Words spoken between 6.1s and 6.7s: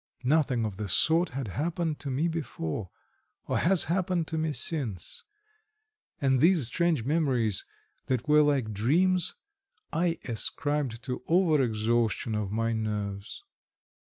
and these